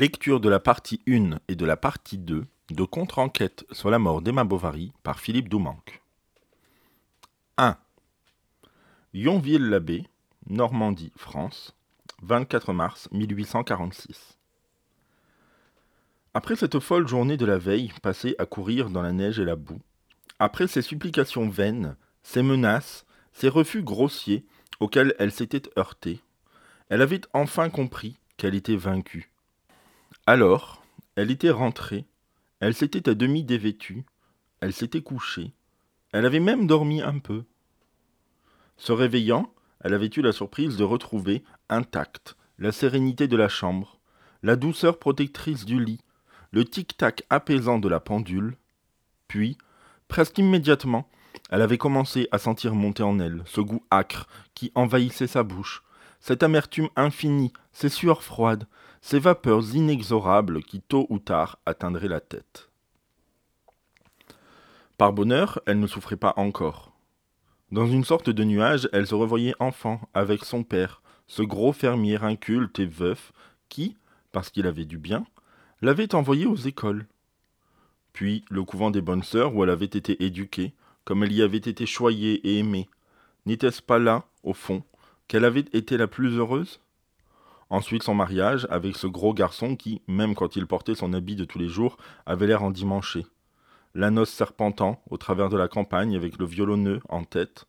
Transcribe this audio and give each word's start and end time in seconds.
Lecture 0.00 0.38
de 0.38 0.48
la 0.48 0.60
partie 0.60 1.00
1 1.08 1.40
et 1.48 1.56
de 1.56 1.66
la 1.66 1.76
partie 1.76 2.18
2 2.18 2.46
de 2.70 2.84
Contre-enquête 2.84 3.66
sur 3.72 3.90
la 3.90 3.98
mort 3.98 4.22
d'Emma 4.22 4.44
Bovary 4.44 4.92
par 5.02 5.18
Philippe 5.18 5.48
Doumanque. 5.48 6.02
1. 7.56 7.76
Yonville-l'Abbé, 9.12 10.06
Normandie, 10.48 11.10
France, 11.16 11.74
24 12.22 12.72
mars 12.72 13.08
1846. 13.10 14.38
Après 16.32 16.54
cette 16.54 16.78
folle 16.78 17.08
journée 17.08 17.36
de 17.36 17.46
la 17.46 17.58
veille 17.58 17.92
passée 18.00 18.36
à 18.38 18.46
courir 18.46 18.90
dans 18.90 19.02
la 19.02 19.10
neige 19.10 19.40
et 19.40 19.44
la 19.44 19.56
boue, 19.56 19.80
après 20.38 20.68
ses 20.68 20.82
supplications 20.82 21.48
vaines, 21.48 21.96
ses 22.22 22.44
menaces, 22.44 23.04
ses 23.32 23.48
refus 23.48 23.82
grossiers 23.82 24.46
auxquels 24.78 25.16
elle 25.18 25.32
s'était 25.32 25.68
heurtée, 25.76 26.20
elle 26.88 27.02
avait 27.02 27.22
enfin 27.32 27.68
compris 27.68 28.20
qu'elle 28.36 28.54
était 28.54 28.76
vaincue. 28.76 29.32
Alors, 30.30 30.82
elle 31.16 31.30
était 31.30 31.48
rentrée, 31.48 32.04
elle 32.60 32.74
s'était 32.74 33.08
à 33.08 33.14
demi 33.14 33.44
dévêtue, 33.44 34.04
elle 34.60 34.74
s'était 34.74 35.00
couchée, 35.00 35.54
elle 36.12 36.26
avait 36.26 36.38
même 36.38 36.66
dormi 36.66 37.00
un 37.00 37.18
peu. 37.18 37.44
Se 38.76 38.92
réveillant, 38.92 39.50
elle 39.80 39.94
avait 39.94 40.10
eu 40.14 40.20
la 40.20 40.32
surprise 40.32 40.76
de 40.76 40.84
retrouver, 40.84 41.44
intacte, 41.70 42.36
la 42.58 42.72
sérénité 42.72 43.26
de 43.26 43.38
la 43.38 43.48
chambre, 43.48 44.00
la 44.42 44.56
douceur 44.56 44.98
protectrice 44.98 45.64
du 45.64 45.82
lit, 45.82 46.02
le 46.50 46.66
tic-tac 46.66 47.22
apaisant 47.30 47.78
de 47.78 47.88
la 47.88 47.98
pendule, 47.98 48.58
puis, 49.28 49.56
presque 50.08 50.36
immédiatement, 50.36 51.08
elle 51.48 51.62
avait 51.62 51.78
commencé 51.78 52.28
à 52.32 52.38
sentir 52.38 52.74
monter 52.74 53.02
en 53.02 53.18
elle 53.18 53.44
ce 53.46 53.62
goût 53.62 53.82
âcre 53.90 54.28
qui 54.54 54.72
envahissait 54.74 55.26
sa 55.26 55.42
bouche, 55.42 55.82
cette 56.20 56.42
amertume 56.42 56.90
infinie, 56.96 57.54
ces 57.72 57.88
sueurs 57.88 58.22
froides, 58.22 58.66
ces 59.00 59.18
vapeurs 59.18 59.74
inexorables 59.74 60.62
qui 60.62 60.80
tôt 60.80 61.06
ou 61.08 61.18
tard 61.18 61.58
atteindraient 61.66 62.08
la 62.08 62.20
tête. 62.20 62.68
Par 64.96 65.12
bonheur, 65.12 65.60
elle 65.66 65.78
ne 65.78 65.86
souffrait 65.86 66.16
pas 66.16 66.34
encore. 66.36 66.92
Dans 67.70 67.86
une 67.86 68.04
sorte 68.04 68.30
de 68.30 68.44
nuage, 68.44 68.88
elle 68.92 69.06
se 69.06 69.14
revoyait 69.14 69.54
enfant 69.60 70.00
avec 70.14 70.44
son 70.44 70.64
père, 70.64 71.02
ce 71.26 71.42
gros 71.42 71.72
fermier 71.72 72.16
inculte 72.16 72.78
et 72.80 72.86
veuf 72.86 73.32
qui, 73.68 73.96
parce 74.32 74.50
qu'il 74.50 74.66
avait 74.66 74.86
du 74.86 74.98
bien, 74.98 75.26
l'avait 75.82 76.14
envoyée 76.14 76.46
aux 76.46 76.56
écoles. 76.56 77.06
Puis 78.12 78.44
le 78.50 78.64
couvent 78.64 78.90
des 78.90 79.02
bonnes 79.02 79.22
sœurs 79.22 79.54
où 79.54 79.62
elle 79.62 79.70
avait 79.70 79.84
été 79.84 80.24
éduquée, 80.24 80.74
comme 81.04 81.22
elle 81.22 81.32
y 81.32 81.42
avait 81.42 81.58
été 81.58 81.86
choyée 81.86 82.34
et 82.46 82.58
aimée. 82.58 82.88
N'était-ce 83.46 83.80
pas 83.80 83.98
là, 83.98 84.24
au 84.42 84.54
fond, 84.54 84.82
qu'elle 85.28 85.44
avait 85.44 85.60
été 85.72 85.96
la 85.96 86.08
plus 86.08 86.36
heureuse? 86.36 86.80
Ensuite 87.70 88.02
son 88.02 88.14
mariage 88.14 88.66
avec 88.70 88.96
ce 88.96 89.06
gros 89.06 89.34
garçon 89.34 89.76
qui, 89.76 90.00
même 90.06 90.34
quand 90.34 90.56
il 90.56 90.66
portait 90.66 90.94
son 90.94 91.12
habit 91.12 91.36
de 91.36 91.44
tous 91.44 91.58
les 91.58 91.68
jours, 91.68 91.98
avait 92.24 92.46
l'air 92.46 92.62
endimanché. 92.62 93.26
La 93.94 94.10
noce 94.10 94.30
serpentant 94.30 95.02
au 95.10 95.16
travers 95.18 95.48
de 95.48 95.56
la 95.56 95.68
campagne 95.68 96.16
avec 96.16 96.38
le 96.38 96.46
violonneux 96.46 97.00
en 97.08 97.24
tête. 97.24 97.66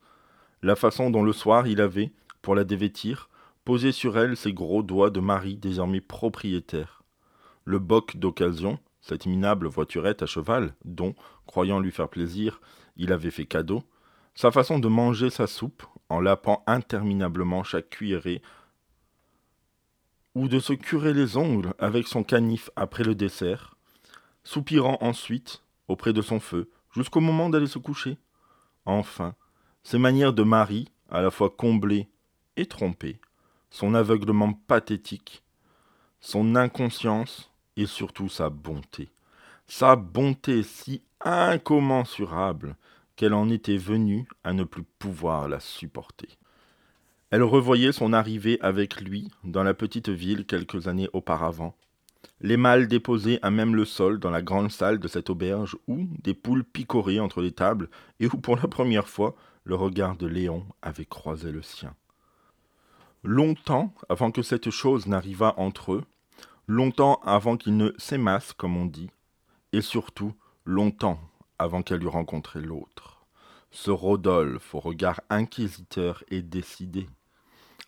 La 0.61 0.75
façon 0.75 1.09
dont 1.09 1.23
le 1.23 1.33
soir 1.33 1.67
il 1.67 1.81
avait, 1.81 2.11
pour 2.41 2.55
la 2.55 2.63
dévêtir, 2.63 3.29
posé 3.65 3.91
sur 3.91 4.17
elle 4.17 4.37
ses 4.37 4.53
gros 4.53 4.83
doigts 4.83 5.09
de 5.09 5.19
mari 5.19 5.57
désormais 5.57 6.01
propriétaire. 6.01 7.03
Le 7.65 7.79
boc 7.79 8.17
d'occasion, 8.17 8.79
cette 9.01 9.25
minable 9.25 9.67
voiturette 9.67 10.23
à 10.23 10.25
cheval, 10.25 10.73
dont, 10.85 11.13
croyant 11.45 11.79
lui 11.79 11.91
faire 11.91 12.09
plaisir, 12.09 12.61
il 12.95 13.11
avait 13.11 13.31
fait 13.31 13.45
cadeau, 13.45 13.83
sa 14.33 14.51
façon 14.51 14.79
de 14.79 14.87
manger 14.87 15.29
sa 15.29 15.47
soupe, 15.47 15.83
en 16.09 16.19
lapant 16.19 16.63
interminablement 16.65 17.63
chaque 17.63 17.89
cuillerée 17.89 18.41
ou 20.35 20.47
de 20.47 20.59
se 20.59 20.73
curer 20.73 21.13
les 21.13 21.37
ongles 21.37 21.73
avec 21.79 22.07
son 22.07 22.23
canif 22.23 22.69
après 22.75 23.03
le 23.03 23.15
dessert, 23.15 23.75
soupirant 24.43 24.97
ensuite 25.01 25.63
auprès 25.87 26.13
de 26.13 26.21
son 26.21 26.39
feu 26.39 26.69
jusqu'au 26.95 27.19
moment 27.19 27.49
d'aller 27.49 27.67
se 27.67 27.79
coucher. 27.79 28.17
Enfin, 28.85 29.35
ses 29.83 29.97
manières 29.97 30.33
de 30.33 30.43
mari, 30.43 30.89
à 31.09 31.21
la 31.21 31.31
fois 31.31 31.49
comblées 31.49 32.07
et 32.57 32.65
trompées, 32.65 33.19
son 33.69 33.93
aveuglement 33.93 34.53
pathétique, 34.53 35.43
son 36.19 36.55
inconscience 36.55 37.51
et 37.77 37.85
surtout 37.85 38.29
sa 38.29 38.49
bonté. 38.49 39.09
Sa 39.67 39.95
bonté 39.95 40.63
si 40.63 41.03
incommensurable 41.21 42.75
qu'elle 43.15 43.33
en 43.33 43.49
était 43.49 43.77
venue 43.77 44.27
à 44.43 44.53
ne 44.53 44.63
plus 44.63 44.83
pouvoir 44.83 45.47
la 45.47 45.59
supporter. 45.59 46.37
Elle 47.31 47.43
revoyait 47.43 47.91
son 47.91 48.11
arrivée 48.11 48.57
avec 48.61 49.01
lui 49.01 49.29
dans 49.43 49.61
la 49.61 49.75
petite 49.75 50.09
ville 50.09 50.45
quelques 50.45 50.87
années 50.87 51.09
auparavant. 51.13 51.75
Les 52.41 52.57
mâles 52.57 52.87
déposés 52.87 53.37
à 53.43 53.51
même 53.51 53.75
le 53.75 53.85
sol 53.85 54.19
dans 54.19 54.31
la 54.31 54.41
grande 54.41 54.71
salle 54.71 54.97
de 54.99 55.07
cette 55.07 55.29
auberge 55.29 55.77
où 55.87 56.07
des 56.23 56.33
poules 56.33 56.63
picoraient 56.63 57.19
entre 57.19 57.41
les 57.41 57.51
tables 57.51 57.89
et 58.19 58.25
où 58.27 58.37
pour 58.37 58.55
la 58.55 58.67
première 58.67 59.07
fois 59.07 59.35
le 59.63 59.75
regard 59.75 60.17
de 60.17 60.25
Léon 60.25 60.65
avait 60.81 61.05
croisé 61.05 61.51
le 61.51 61.61
sien. 61.61 61.93
Longtemps 63.23 63.93
avant 64.07 64.31
que 64.31 64.41
cette 64.41 64.71
chose 64.71 65.05
n'arrivât 65.05 65.53
entre 65.57 65.93
eux, 65.93 66.03
longtemps 66.67 67.19
avant 67.25 67.57
qu'ils 67.57 67.77
ne 67.77 67.91
s'aimassent 67.97 68.53
comme 68.53 68.77
on 68.77 68.85
dit, 68.85 69.11
et 69.73 69.81
surtout 69.81 70.33
longtemps 70.65 71.19
avant 71.59 71.83
qu'elle 71.83 72.03
eût 72.03 72.07
rencontré 72.07 72.61
l'autre. 72.61 73.25
Ce 73.71 73.91
Rodolphe 73.91 74.73
au 74.73 74.79
regard 74.79 75.21
inquisiteur 75.29 76.23
et 76.29 76.41
décidé, 76.41 77.07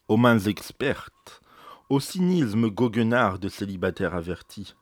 aux 0.08 0.18
mains 0.18 0.40
expertes, 0.40 1.42
au 1.90 2.00
cynisme 2.00 2.70
goguenard 2.70 3.40
de 3.40 3.50
célibataire 3.50 4.16
averti. 4.16 4.76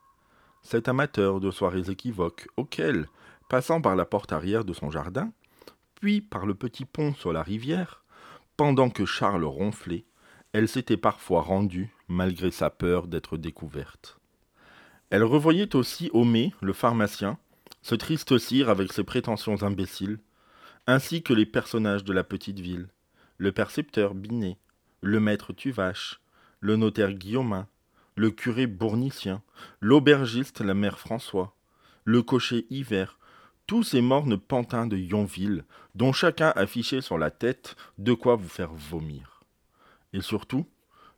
Cet 0.62 0.88
amateur 0.88 1.40
de 1.40 1.52
soirées 1.52 1.90
équivoques, 1.90 2.48
auquel, 2.58 3.08
passant 3.50 3.82
par 3.82 3.96
la 3.96 4.06
porte 4.06 4.32
arrière 4.32 4.66
de 4.66 4.74
son 4.74 4.92
jardin, 4.92 5.32
puis 5.96 6.22
par 6.22 6.46
le 6.46 6.56
petit 6.56 6.86
pont 6.86 7.14
sur 7.14 7.34
la 7.34 7.44
rivière, 7.44 8.04
pendant 8.58 8.90
que 8.90 9.06
Charles 9.06 9.46
ronflait, 9.46 10.06
elle 10.54 10.68
s'était 10.68 10.98
parfois 10.98 11.42
rendue, 11.42 11.94
malgré 12.08 12.52
sa 12.52 12.70
peur 12.70 13.08
d'être 13.08 13.38
découverte. 13.38 14.20
Elle 15.10 15.24
revoyait 15.24 15.76
aussi 15.76 16.10
Homais, 16.14 16.52
le 16.62 16.74
pharmacien, 16.74 17.38
ce 17.82 17.96
triste 17.96 18.38
cire 18.38 18.70
avec 18.70 18.92
ses 18.92 19.04
prétentions 19.04 19.64
imbéciles, 19.64 20.20
ainsi 20.88 21.24
que 21.24 21.34
les 21.34 21.46
personnages 21.46 22.04
de 22.04 22.14
la 22.14 22.24
petite 22.24 22.60
ville, 22.60 22.90
le 23.38 23.52
percepteur 23.52 24.14
Binet, 24.14 24.58
le 25.02 25.20
maître 25.20 25.54
Tuvache, 25.54 26.20
le 26.60 26.76
notaire 26.76 27.14
Guillaumin, 27.14 27.68
le 28.16 28.32
curé 28.32 28.68
Bournicien, 28.68 29.42
l'aubergiste 29.80 30.62
la 30.62 30.74
mère 30.74 31.00
François, 31.00 31.56
le 32.04 32.22
cocher 32.22 32.66
Hiver, 32.70 33.18
tous 33.66 33.84
ces 33.84 34.02
mornes 34.02 34.38
pantins 34.38 34.88
de 34.88 34.98
Yonville, 34.98 35.64
dont 35.96 36.12
chacun 36.12 36.52
affichait 36.56 37.02
sur 37.02 37.18
la 37.18 37.32
tête 37.32 37.76
de 37.98 38.14
quoi 38.14 38.36
vous 38.36 38.50
faire 38.50 38.74
vomir. 38.74 39.42
Et 40.12 40.22
surtout, 40.22 40.68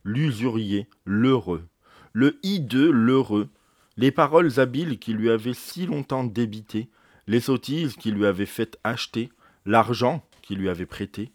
l'usurier, 0.04 0.88
l'heureux, 1.06 1.68
le 2.14 2.40
hideux, 2.44 2.92
l'heureux, 2.92 3.50
les 3.98 4.12
paroles 4.12 4.60
habiles 4.60 5.00
qui 5.00 5.14
lui 5.14 5.30
avaient 5.30 5.54
si 5.54 5.86
longtemps 5.86 6.24
débité, 6.24 6.90
les 7.28 7.40
sottises 7.40 7.96
qui 7.96 8.12
lui 8.12 8.26
avaient 8.26 8.46
fait 8.46 8.78
acheter, 8.84 9.32
l'argent 9.66 10.28
qui 10.42 10.56
lui 10.56 10.70
avait 10.70 10.86
prêté. 10.86 11.32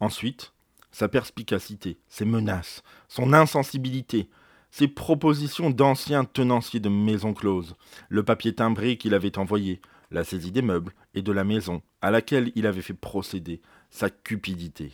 Ensuite, 0.00 0.52
sa 0.90 1.08
perspicacité, 1.08 1.98
ses 2.08 2.24
menaces, 2.24 2.82
son 3.08 3.32
insensibilité, 3.32 4.28
ses 4.70 4.88
propositions 4.88 5.70
d'anciens 5.70 6.24
tenanciers 6.24 6.80
de 6.80 6.88
maisons 6.88 7.34
closes, 7.34 7.76
le 8.08 8.22
papier 8.22 8.54
timbré 8.54 8.96
qu'il 8.96 9.14
avait 9.14 9.38
envoyé, 9.38 9.80
la 10.10 10.24
saisie 10.24 10.52
des 10.52 10.62
meubles 10.62 10.94
et 11.14 11.22
de 11.22 11.32
la 11.32 11.44
maison 11.44 11.82
à 12.00 12.10
laquelle 12.10 12.52
il 12.54 12.66
avait 12.66 12.82
fait 12.82 12.94
procéder, 12.94 13.60
sa 13.90 14.10
cupidité. 14.10 14.92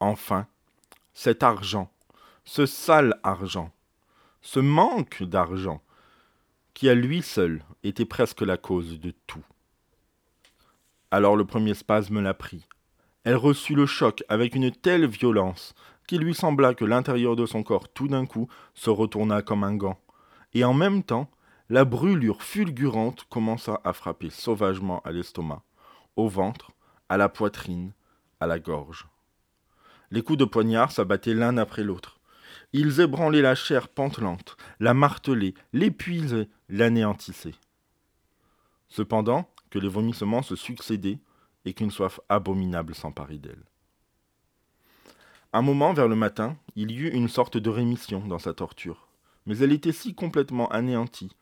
Enfin, 0.00 0.46
cet 1.14 1.42
argent, 1.42 1.92
ce 2.44 2.66
sale 2.66 3.18
argent, 3.22 3.72
ce 4.40 4.60
manque 4.60 5.22
d'argent, 5.22 5.82
qui 6.74 6.88
à 6.88 6.94
lui 6.94 7.22
seul 7.22 7.62
était 7.84 8.04
presque 8.04 8.40
la 8.40 8.56
cause 8.56 8.98
de 8.98 9.12
tout. 9.26 9.44
Alors 11.10 11.36
le 11.36 11.44
premier 11.44 11.74
spasme 11.74 12.20
l'a 12.20 12.34
pris, 12.34 12.66
elle 13.24 13.36
reçut 13.36 13.74
le 13.74 13.86
choc 13.86 14.24
avec 14.28 14.54
une 14.54 14.70
telle 14.70 15.06
violence 15.06 15.74
qu'il 16.06 16.20
lui 16.20 16.34
sembla 16.34 16.74
que 16.74 16.84
l'intérieur 16.84 17.36
de 17.36 17.46
son 17.46 17.62
corps 17.62 17.88
tout 17.88 18.08
d'un 18.08 18.26
coup 18.26 18.48
se 18.74 18.90
retourna 18.90 19.42
comme 19.42 19.64
un 19.64 19.74
gant, 19.74 19.98
et 20.54 20.64
en 20.64 20.74
même 20.74 21.02
temps 21.02 21.30
la 21.68 21.84
brûlure 21.84 22.42
fulgurante 22.42 23.24
commença 23.30 23.80
à 23.84 23.92
frapper 23.92 24.30
sauvagement 24.30 25.00
à 25.04 25.12
l'estomac, 25.12 25.62
au 26.16 26.28
ventre, 26.28 26.72
à 27.08 27.16
la 27.16 27.28
poitrine, 27.28 27.92
à 28.40 28.46
la 28.46 28.58
gorge. 28.58 29.06
Les 30.10 30.22
coups 30.22 30.38
de 30.38 30.44
poignard 30.44 30.92
s'abattaient 30.92 31.32
l'un 31.32 31.56
après 31.56 31.84
l'autre. 31.84 32.20
Ils 32.74 33.00
ébranlaient 33.00 33.40
la 33.40 33.54
chair 33.54 33.88
pantelante, 33.88 34.56
la 34.80 34.92
martelaient, 34.92 35.54
l'épuisaient, 35.72 36.48
l'anéantissaient. 36.68 37.54
Cependant 38.88 39.48
que 39.70 39.78
les 39.78 39.88
vomissements 39.88 40.42
se 40.42 40.56
succédaient, 40.56 41.18
et 41.64 41.74
qu'une 41.74 41.90
soif 41.90 42.20
abominable 42.28 42.94
s'emparit 42.94 43.38
d'elle. 43.38 43.64
Un 45.52 45.62
moment 45.62 45.92
vers 45.92 46.08
le 46.08 46.16
matin, 46.16 46.56
il 46.76 46.90
y 46.90 46.96
eut 46.96 47.12
une 47.12 47.28
sorte 47.28 47.58
de 47.58 47.70
rémission 47.70 48.26
dans 48.26 48.38
sa 48.38 48.54
torture. 48.54 49.08
mais 49.44 49.58
elle 49.58 49.72
était 49.72 49.92
si 49.92 50.14
complètement 50.14 50.68
anéantie, 50.68 51.36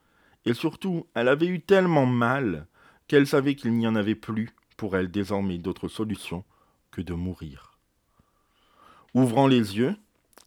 et 0.46 0.54
surtout 0.54 1.06
elle 1.14 1.28
avait 1.28 1.46
eu 1.46 1.60
tellement 1.60 2.06
mal 2.06 2.66
qu'elle 3.08 3.26
savait 3.26 3.54
qu'il 3.54 3.74
n'y 3.74 3.86
en 3.86 3.94
avait 3.94 4.14
plus 4.14 4.54
pour 4.76 4.96
elle 4.96 5.10
désormais 5.10 5.58
d'autre 5.58 5.88
solution 5.88 6.44
que 6.90 7.02
de 7.02 7.12
mourir. 7.12 7.78
Ouvrant 9.14 9.46
les 9.46 9.76
yeux, 9.76 9.96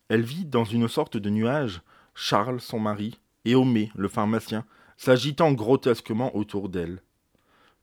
elle 0.10 0.24
vit 0.24 0.46
dans 0.46 0.66
une 0.66 0.88
sorte 0.88 1.18
de 1.18 1.30
nuage 1.30 1.82
Charles, 2.16 2.62
son 2.62 2.80
mari, 2.80 3.20
et 3.46 3.56
Homais, 3.56 3.92
le 3.96 4.08
pharmacien, 4.08 4.66
s'agitant 4.98 5.52
grotesquement 5.52 6.36
autour 6.36 6.70
d'elle. 6.70 7.02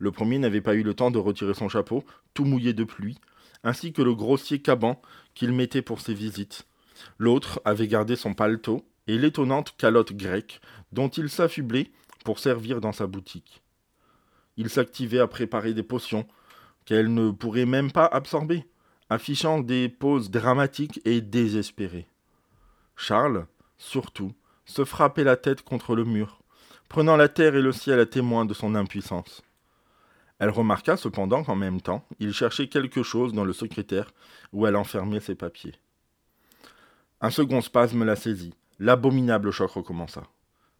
Le 0.00 0.10
premier 0.10 0.38
n'avait 0.38 0.62
pas 0.62 0.74
eu 0.74 0.82
le 0.82 0.94
temps 0.94 1.10
de 1.10 1.18
retirer 1.18 1.52
son 1.52 1.68
chapeau, 1.68 2.02
tout 2.32 2.46
mouillé 2.46 2.72
de 2.72 2.84
pluie, 2.84 3.18
ainsi 3.62 3.92
que 3.92 4.00
le 4.00 4.14
grossier 4.14 4.60
caban 4.60 5.00
qu'il 5.34 5.52
mettait 5.52 5.82
pour 5.82 6.00
ses 6.00 6.14
visites. 6.14 6.66
L'autre 7.18 7.60
avait 7.66 7.86
gardé 7.86 8.16
son 8.16 8.32
paletot 8.32 8.82
et 9.06 9.18
l'étonnante 9.18 9.74
calotte 9.76 10.14
grecque 10.14 10.62
dont 10.92 11.08
il 11.08 11.28
s'affublait 11.28 11.92
pour 12.24 12.38
servir 12.38 12.80
dans 12.80 12.92
sa 12.92 13.06
boutique. 13.06 13.62
Il 14.56 14.70
s'activait 14.70 15.20
à 15.20 15.26
préparer 15.26 15.74
des 15.74 15.82
potions 15.82 16.26
qu'elle 16.86 17.12
ne 17.12 17.30
pourrait 17.30 17.66
même 17.66 17.92
pas 17.92 18.06
absorber, 18.06 18.64
affichant 19.10 19.60
des 19.60 19.90
poses 19.90 20.30
dramatiques 20.30 21.00
et 21.04 21.20
désespérées. 21.20 22.08
Charles, 22.96 23.46
surtout, 23.76 24.32
se 24.64 24.84
frappait 24.86 25.24
la 25.24 25.36
tête 25.36 25.62
contre 25.62 25.94
le 25.94 26.04
mur, 26.04 26.40
prenant 26.88 27.16
la 27.16 27.28
terre 27.28 27.54
et 27.54 27.62
le 27.62 27.72
ciel 27.72 28.00
à 28.00 28.06
témoin 28.06 28.46
de 28.46 28.54
son 28.54 28.74
impuissance. 28.74 29.42
Elle 30.40 30.50
remarqua 30.50 30.96
cependant 30.96 31.44
qu'en 31.44 31.54
même 31.54 31.80
temps, 31.80 32.04
il 32.18 32.32
cherchait 32.32 32.68
quelque 32.68 33.02
chose 33.02 33.34
dans 33.34 33.44
le 33.44 33.52
secrétaire 33.52 34.12
où 34.52 34.66
elle 34.66 34.74
enfermait 34.74 35.20
ses 35.20 35.34
papiers. 35.34 35.74
Un 37.20 37.30
second 37.30 37.60
spasme 37.60 38.04
la 38.04 38.16
saisit. 38.16 38.54
L'abominable 38.78 39.50
choc 39.50 39.70
recommença. 39.70 40.22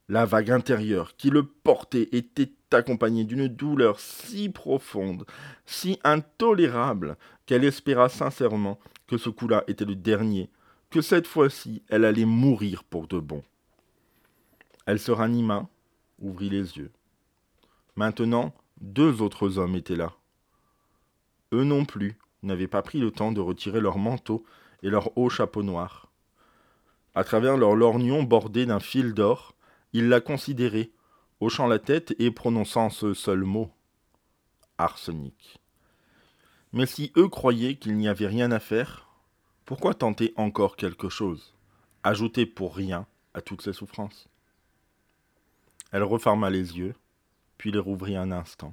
La 0.09 0.25
vague 0.25 0.51
intérieure 0.51 1.15
qui 1.17 1.29
le 1.29 1.45
portait 1.45 2.09
était 2.12 2.51
accompagnée 2.73 3.25
d'une 3.25 3.47
douleur 3.47 4.01
si 4.01 4.49
profonde, 4.49 5.27
si 5.67 6.01
intolérable, 6.03 7.17
qu'elle 7.45 7.65
espéra 7.65 8.09
sincèrement 8.09 8.81
que 9.07 9.19
ce 9.19 9.29
coup-là 9.29 9.62
était 9.69 9.85
le 9.85 9.95
dernier 9.95 10.51
que 10.89 11.01
cette 11.01 11.27
fois-ci 11.27 11.83
elle 11.89 12.05
allait 12.05 12.25
mourir 12.25 12.83
pour 12.85 13.07
de 13.07 13.19
bon. 13.19 13.43
Elle 14.87 14.99
se 14.99 15.12
ranima, 15.12 15.69
ouvrit 16.19 16.49
les 16.49 16.79
yeux. 16.79 16.91
Maintenant, 17.95 18.55
deux 18.81 19.23
autres 19.23 19.59
hommes 19.59 19.77
étaient 19.77 19.97
là. 19.97 20.12
Eux 21.53 21.65
non 21.65 21.85
plus 21.85 22.19
n'avaient 22.43 22.69
pas 22.69 22.82
pris 22.82 22.99
le 22.99 23.11
temps 23.11 23.32
de 23.32 23.41
retirer 23.41 23.81
leur 23.81 23.99
manteau 23.99 24.44
et 24.82 24.91
leur 24.91 25.17
haut 25.19 25.29
chapeau 25.29 25.62
noir. 25.62 26.11
À 27.15 27.25
travers 27.25 27.56
leur 27.56 27.75
lorgnon 27.75 28.23
bordé 28.23 28.67
d'un 28.67 28.81
fil 28.81 29.15
d'or, 29.15 29.55
ils 29.93 30.09
la 30.09 30.21
considéraient, 30.21 30.91
hochant 31.41 31.67
la 31.67 31.79
tête 31.79 32.15
et 32.19 32.31
prononçant 32.31 32.91
ce 32.91 33.15
seul 33.15 33.43
mot 33.43 33.71
arsenic. 34.79 35.61
Mais 36.73 36.87
si 36.87 37.12
eux 37.17 37.29
croyaient 37.29 37.76
qu'il 37.76 37.97
n'y 37.97 38.09
avait 38.09 38.26
rien 38.26 38.53
à 38.53 38.61
faire, 38.61 39.09
pourquoi 39.65 39.94
tenter 39.94 40.33
encore 40.37 40.76
quelque 40.76 41.09
chose 41.09 41.55
Ajouter 42.03 42.47
pour 42.47 42.75
rien 42.75 43.06
à 43.35 43.41
toutes 43.41 43.62
ces 43.62 43.73
souffrances? 43.73 44.29
Elle 45.93 46.05
referma 46.05 46.49
les 46.49 46.79
yeux, 46.79 46.94
puis 47.61 47.73
les 47.73 47.79
rouvrit 47.79 48.17
un 48.17 48.33
instant. 48.33 48.73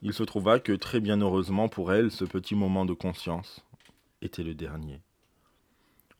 Il 0.00 0.14
se 0.14 0.22
trouva 0.22 0.60
que 0.60 0.72
très 0.72 0.98
bien 0.98 1.20
heureusement 1.20 1.68
pour 1.68 1.92
elle, 1.92 2.10
ce 2.10 2.24
petit 2.24 2.54
moment 2.54 2.86
de 2.86 2.94
conscience 2.94 3.62
était 4.22 4.42
le 4.42 4.54
dernier. 4.54 5.02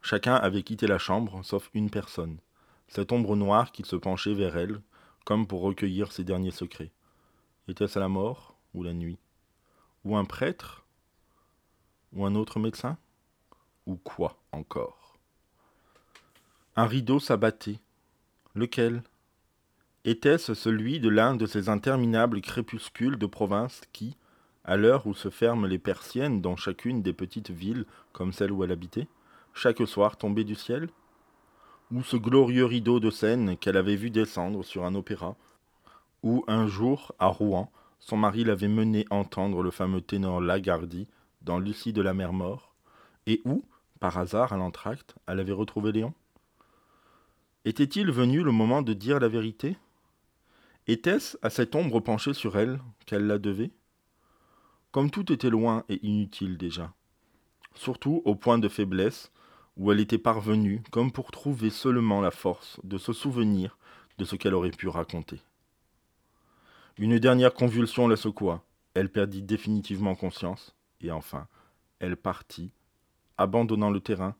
Chacun 0.02 0.34
avait 0.34 0.62
quitté 0.62 0.86
la 0.86 0.98
chambre, 0.98 1.42
sauf 1.42 1.70
une 1.72 1.88
personne, 1.88 2.36
cette 2.88 3.10
ombre 3.10 3.36
noire 3.36 3.72
qui 3.72 3.84
se 3.84 3.96
penchait 3.96 4.34
vers 4.34 4.58
elle, 4.58 4.82
comme 5.24 5.46
pour 5.46 5.62
recueillir 5.62 6.12
ses 6.12 6.24
derniers 6.24 6.50
secrets. 6.50 6.90
Était-ce 7.68 7.98
la 7.98 8.08
mort 8.08 8.54
ou 8.74 8.82
la 8.82 8.92
nuit? 8.92 9.18
Ou 10.04 10.18
un 10.18 10.26
prêtre? 10.26 10.84
Ou 12.12 12.26
un 12.26 12.34
autre 12.34 12.60
médecin? 12.60 12.98
Ou 13.86 13.96
quoi 13.96 14.36
encore? 14.52 15.16
Un 16.76 16.84
rideau 16.84 17.18
s'abattait. 17.18 17.80
Lequel? 18.54 19.02
Était-ce 20.06 20.54
celui 20.54 20.98
de 20.98 21.10
l'un 21.10 21.34
de 21.34 21.44
ces 21.44 21.68
interminables 21.68 22.40
crépuscules 22.40 23.18
de 23.18 23.26
province 23.26 23.82
qui, 23.92 24.16
à 24.64 24.78
l'heure 24.78 25.06
où 25.06 25.12
se 25.12 25.28
ferment 25.28 25.66
les 25.66 25.78
persiennes 25.78 26.40
dans 26.40 26.56
chacune 26.56 27.02
des 27.02 27.12
petites 27.12 27.50
villes 27.50 27.84
comme 28.14 28.32
celle 28.32 28.50
où 28.50 28.64
elle 28.64 28.72
habitait, 28.72 29.08
chaque 29.52 29.86
soir 29.86 30.16
tombait 30.16 30.44
du 30.44 30.54
ciel? 30.54 30.88
Ou 31.92 32.02
ce 32.02 32.16
glorieux 32.16 32.64
rideau 32.64 32.98
de 32.98 33.10
Seine 33.10 33.58
qu'elle 33.58 33.76
avait 33.76 33.96
vu 33.96 34.08
descendre 34.08 34.64
sur 34.64 34.86
un 34.86 34.94
opéra 34.94 35.36
Ou 36.22 36.44
un 36.48 36.66
jour, 36.66 37.12
à 37.18 37.26
Rouen, 37.26 37.70
son 37.98 38.16
mari 38.16 38.42
l'avait 38.42 38.68
mené 38.68 39.04
entendre 39.10 39.62
le 39.62 39.70
fameux 39.70 40.00
ténor 40.00 40.40
Lagardy 40.40 41.08
dans 41.42 41.58
Lucie 41.58 41.92
de 41.92 42.00
la 42.00 42.14
mer 42.14 42.32
mort, 42.32 42.72
et 43.26 43.42
où, 43.44 43.64
par 43.98 44.16
hasard, 44.16 44.54
à 44.54 44.56
l'entracte, 44.56 45.14
elle 45.26 45.40
avait 45.40 45.52
retrouvé 45.52 45.92
Léon? 45.92 46.14
Était-il 47.66 48.10
venu 48.10 48.42
le 48.42 48.52
moment 48.52 48.80
de 48.80 48.94
dire 48.94 49.20
la 49.20 49.28
vérité? 49.28 49.76
Était-ce 50.90 51.38
à 51.42 51.50
cette 51.50 51.76
ombre 51.76 52.00
penchée 52.00 52.34
sur 52.34 52.58
elle 52.58 52.80
qu'elle 53.06 53.28
la 53.28 53.38
devait? 53.38 53.70
Comme 54.90 55.08
tout 55.08 55.32
était 55.32 55.48
loin 55.48 55.84
et 55.88 56.04
inutile 56.04 56.58
déjà, 56.58 56.92
surtout 57.76 58.22
au 58.24 58.34
point 58.34 58.58
de 58.58 58.68
faiblesse 58.68 59.30
où 59.76 59.92
elle 59.92 60.00
était 60.00 60.18
parvenue, 60.18 60.82
comme 60.90 61.12
pour 61.12 61.30
trouver 61.30 61.70
seulement 61.70 62.20
la 62.20 62.32
force 62.32 62.80
de 62.82 62.98
se 62.98 63.12
souvenir 63.12 63.78
de 64.18 64.24
ce 64.24 64.34
qu'elle 64.34 64.52
aurait 64.52 64.72
pu 64.72 64.88
raconter. 64.88 65.40
Une 66.98 67.20
dernière 67.20 67.54
convulsion 67.54 68.08
la 68.08 68.16
secoua, 68.16 68.64
elle 68.94 69.12
perdit 69.12 69.42
définitivement 69.42 70.16
conscience, 70.16 70.74
et 71.00 71.12
enfin, 71.12 71.46
elle 72.00 72.16
partit 72.16 72.72
abandonnant 73.38 73.90
le 73.90 74.00
terrain, 74.00 74.34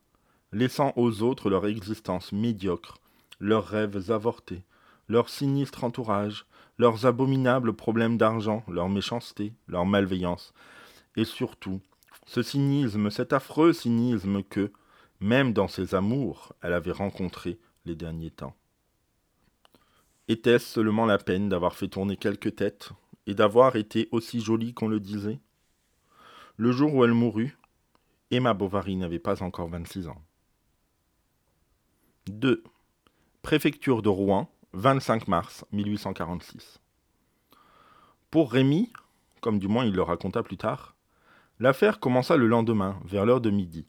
laissant 0.51 0.91
aux 0.97 1.21
autres 1.21 1.49
leur 1.49 1.65
existence 1.65 2.33
médiocre, 2.33 2.97
leurs 3.39 3.67
rêves 3.67 4.11
avortés, 4.11 4.65
leur 5.11 5.27
sinistre 5.27 5.83
entourage, 5.83 6.45
leurs 6.77 7.05
abominables 7.05 7.73
problèmes 7.73 8.17
d'argent, 8.17 8.63
leur 8.69 8.87
méchanceté, 8.87 9.53
leur 9.67 9.85
malveillance, 9.85 10.53
et 11.17 11.25
surtout 11.25 11.81
ce 12.25 12.41
cynisme, 12.41 13.09
cet 13.09 13.33
affreux 13.33 13.73
cynisme 13.73 14.41
que, 14.41 14.71
même 15.19 15.51
dans 15.51 15.67
ses 15.67 15.95
amours, 15.95 16.53
elle 16.61 16.71
avait 16.71 16.93
rencontré 16.93 17.59
les 17.83 17.95
derniers 17.95 18.31
temps. 18.31 18.55
Était-ce 20.29 20.65
seulement 20.65 21.05
la 21.05 21.17
peine 21.17 21.49
d'avoir 21.49 21.75
fait 21.75 21.89
tourner 21.89 22.15
quelques 22.15 22.55
têtes 22.55 22.91
et 23.27 23.33
d'avoir 23.33 23.75
été 23.75 24.07
aussi 24.11 24.39
jolie 24.39 24.73
qu'on 24.73 24.87
le 24.87 25.01
disait? 25.01 25.41
Le 26.55 26.71
jour 26.71 26.95
où 26.95 27.03
elle 27.03 27.13
mourut, 27.13 27.57
Emma 28.29 28.53
Bovary 28.53 28.95
n'avait 28.95 29.19
pas 29.19 29.43
encore 29.43 29.67
26 29.67 30.07
ans. 30.07 30.21
2. 32.27 32.63
Préfecture 33.41 34.01
de 34.01 34.09
Rouen, 34.09 34.49
25 34.73 35.27
mars 35.27 35.65
1846. 35.73 36.79
Pour 38.29 38.53
Rémy, 38.53 38.89
comme 39.41 39.59
du 39.59 39.67
moins 39.67 39.83
il 39.83 39.93
le 39.93 40.01
raconta 40.01 40.43
plus 40.43 40.55
tard, 40.55 40.95
l'affaire 41.59 41.99
commença 41.99 42.37
le 42.37 42.47
lendemain, 42.47 42.97
vers 43.03 43.25
l'heure 43.25 43.41
de 43.41 43.49
midi. 43.49 43.85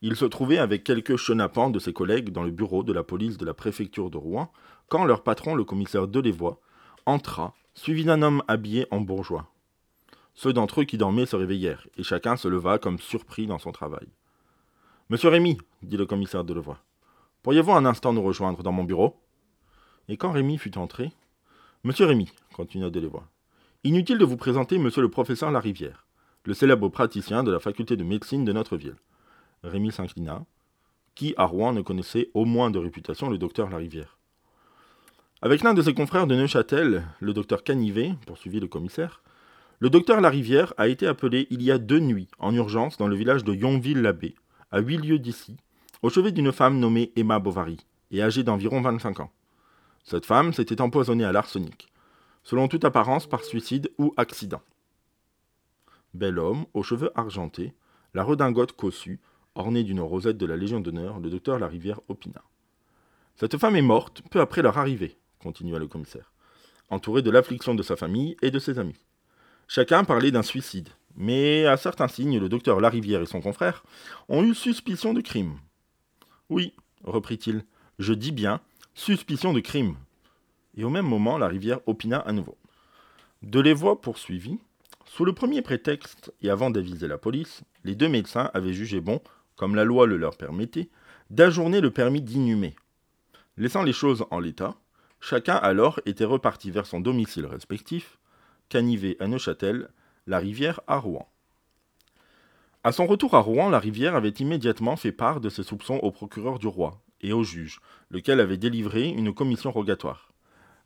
Il 0.00 0.14
se 0.14 0.24
trouvait 0.24 0.58
avec 0.58 0.84
quelques 0.84 1.16
chenapans 1.16 1.70
de 1.70 1.80
ses 1.80 1.92
collègues 1.92 2.30
dans 2.30 2.44
le 2.44 2.52
bureau 2.52 2.84
de 2.84 2.92
la 2.92 3.02
police 3.02 3.38
de 3.38 3.44
la 3.44 3.54
préfecture 3.54 4.08
de 4.08 4.16
Rouen, 4.16 4.52
quand 4.88 5.04
leur 5.04 5.24
patron, 5.24 5.56
le 5.56 5.64
commissaire 5.64 6.06
Delevoye, 6.06 6.58
entra, 7.04 7.54
suivi 7.74 8.04
d'un 8.04 8.22
homme 8.22 8.44
habillé 8.46 8.86
en 8.92 9.00
bourgeois. 9.00 9.50
Ceux 10.34 10.52
d'entre 10.52 10.82
eux 10.82 10.84
qui 10.84 10.96
dormaient 10.96 11.26
se 11.26 11.34
réveillèrent, 11.34 11.88
et 11.96 12.04
chacun 12.04 12.36
se 12.36 12.46
leva 12.46 12.78
comme 12.78 13.00
surpris 13.00 13.48
dans 13.48 13.58
son 13.58 13.72
travail. 13.72 14.06
Monsieur 15.08 15.30
Rémy, 15.30 15.58
dit 15.82 15.96
le 15.96 16.06
commissaire 16.06 16.44
de 16.44 16.54
Levoix, 16.54 16.78
pourriez-vous 17.42 17.72
un 17.72 17.84
instant 17.84 18.12
nous 18.12 18.22
rejoindre 18.22 18.62
dans 18.62 18.70
mon 18.70 18.84
bureau? 18.84 19.16
Et 20.08 20.16
quand 20.16 20.32
Rémy 20.32 20.56
fut 20.56 20.78
entré, 20.78 21.12
Monsieur 21.84 22.06
Rémy, 22.06 22.32
continua 22.54 22.88
Delevoye, 22.88 23.28
inutile 23.84 24.16
de 24.16 24.24
vous 24.24 24.38
présenter 24.38 24.78
monsieur 24.78 25.02
le 25.02 25.10
professeur 25.10 25.50
Larivière, 25.50 26.06
le 26.44 26.54
célèbre 26.54 26.88
praticien 26.88 27.44
de 27.44 27.52
la 27.52 27.60
faculté 27.60 27.94
de 27.94 28.04
médecine 28.04 28.46
de 28.46 28.52
notre 28.52 28.78
ville. 28.78 28.96
Rémy 29.62 29.92
s'inclina. 29.92 30.46
Qui, 31.14 31.34
à 31.36 31.44
Rouen, 31.44 31.74
ne 31.74 31.82
connaissait 31.82 32.30
au 32.32 32.46
moins 32.46 32.70
de 32.70 32.78
réputation 32.78 33.28
le 33.28 33.36
docteur 33.36 33.68
Larivière 33.68 34.18
Avec 35.42 35.62
l'un 35.62 35.74
de 35.74 35.82
ses 35.82 35.92
confrères 35.92 36.26
de 36.26 36.34
Neuchâtel, 36.34 37.04
le 37.20 37.34
docteur 37.34 37.62
Canivet, 37.62 38.14
poursuivit 38.26 38.60
le 38.60 38.68
commissaire, 38.68 39.20
le 39.78 39.90
docteur 39.90 40.22
Larivière 40.22 40.72
a 40.78 40.88
été 40.88 41.06
appelé 41.06 41.46
il 41.50 41.62
y 41.62 41.70
a 41.70 41.76
deux 41.76 42.00
nuits 42.00 42.28
en 42.38 42.54
urgence 42.54 42.96
dans 42.96 43.08
le 43.08 43.16
village 43.16 43.44
de 43.44 43.52
Yonville-l'Abbé, 43.52 44.36
à 44.70 44.80
huit 44.80 44.98
lieues 44.98 45.18
d'ici, 45.18 45.58
au 46.00 46.08
chevet 46.08 46.32
d'une 46.32 46.50
femme 46.50 46.78
nommée 46.78 47.12
Emma 47.14 47.38
Bovary, 47.40 47.76
et 48.10 48.22
âgée 48.22 48.42
d'environ 48.42 48.80
25 48.80 49.20
ans. 49.20 49.30
Cette 50.08 50.24
femme 50.24 50.54
s'était 50.54 50.80
empoisonnée 50.80 51.26
à 51.26 51.32
l'arsenic, 51.32 51.92
selon 52.42 52.66
toute 52.66 52.86
apparence 52.86 53.26
par 53.26 53.44
suicide 53.44 53.92
ou 53.98 54.14
accident. 54.16 54.62
Bel 56.14 56.38
homme, 56.38 56.64
aux 56.72 56.82
cheveux 56.82 57.10
argentés, 57.14 57.74
la 58.14 58.24
redingote 58.24 58.72
cossue, 58.72 59.20
ornée 59.54 59.84
d'une 59.84 60.00
rosette 60.00 60.38
de 60.38 60.46
la 60.46 60.56
Légion 60.56 60.80
d'honneur, 60.80 61.20
le 61.20 61.28
docteur 61.28 61.58
Larivière 61.58 62.00
opina. 62.08 62.42
Cette 63.36 63.58
femme 63.58 63.76
est 63.76 63.82
morte 63.82 64.22
peu 64.30 64.40
après 64.40 64.62
leur 64.62 64.78
arrivée, 64.78 65.18
continua 65.42 65.78
le 65.78 65.88
commissaire, 65.88 66.32
entourée 66.88 67.20
de 67.20 67.30
l'affliction 67.30 67.74
de 67.74 67.82
sa 67.82 67.96
famille 67.96 68.34
et 68.40 68.50
de 68.50 68.58
ses 68.58 68.78
amis. 68.78 69.04
Chacun 69.66 70.04
parlait 70.04 70.30
d'un 70.30 70.42
suicide, 70.42 70.88
mais 71.16 71.66
à 71.66 71.76
certains 71.76 72.08
signes, 72.08 72.38
le 72.38 72.48
docteur 72.48 72.80
Larivière 72.80 73.20
et 73.20 73.26
son 73.26 73.42
confrère 73.42 73.84
ont 74.30 74.42
eu 74.42 74.54
suspicion 74.54 75.12
de 75.12 75.20
crime. 75.20 75.58
Oui, 76.48 76.72
reprit-il, 77.04 77.66
je 77.98 78.14
dis 78.14 78.32
bien 78.32 78.62
suspicion 78.98 79.52
de 79.52 79.60
crime. 79.60 79.94
Et 80.76 80.82
au 80.82 80.90
même 80.90 81.06
moment, 81.06 81.38
Larivière 81.38 81.78
opina 81.86 82.18
à 82.18 82.32
nouveau. 82.32 82.58
De 83.42 83.60
les 83.60 83.72
voix 83.72 84.00
poursuivies, 84.00 84.58
sous 85.06 85.24
le 85.24 85.32
premier 85.32 85.62
prétexte 85.62 86.32
et 86.42 86.50
avant 86.50 86.70
d'aviser 86.70 87.06
la 87.06 87.16
police, 87.16 87.62
les 87.84 87.94
deux 87.94 88.08
médecins 88.08 88.50
avaient 88.54 88.72
jugé 88.72 89.00
bon, 89.00 89.20
comme 89.54 89.76
la 89.76 89.84
loi 89.84 90.06
le 90.06 90.16
leur 90.16 90.36
permettait, 90.36 90.88
d'ajourner 91.30 91.80
le 91.80 91.92
permis 91.92 92.22
d'inhumer. 92.22 92.74
Laissant 93.56 93.84
les 93.84 93.92
choses 93.92 94.26
en 94.32 94.40
l'état, 94.40 94.74
chacun 95.20 95.54
alors 95.54 96.00
était 96.04 96.24
reparti 96.24 96.72
vers 96.72 96.86
son 96.86 97.00
domicile 97.00 97.46
respectif, 97.46 98.18
Canivet 98.68 99.16
à 99.20 99.28
Neuchâtel, 99.28 99.90
la 100.26 100.38
rivière 100.38 100.80
à 100.88 100.98
Rouen. 100.98 101.30
À 102.84 102.92
son 102.92 103.06
retour 103.06 103.34
à 103.34 103.40
Rouen, 103.40 103.70
la 103.70 103.80
rivière 103.80 104.14
avait 104.14 104.28
immédiatement 104.28 104.94
fait 104.94 105.10
part 105.10 105.40
de 105.40 105.48
ses 105.48 105.64
soupçons 105.64 105.96
au 105.96 106.12
procureur 106.12 106.60
du 106.60 106.68
roi 106.68 107.00
et 107.20 107.32
au 107.32 107.42
juge, 107.42 107.80
lequel 108.08 108.38
avait 108.38 108.56
délivré 108.56 109.08
une 109.08 109.34
commission 109.34 109.72
rogatoire. 109.72 110.28